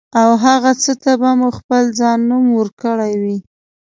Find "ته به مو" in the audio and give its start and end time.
1.03-1.49